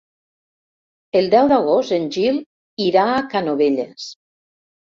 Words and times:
El 1.19 1.29
deu 1.33 1.51
d'agost 1.51 1.95
en 1.99 2.09
Gil 2.17 2.39
irà 2.87 3.07
a 3.19 3.23
Canovelles. 3.35 4.09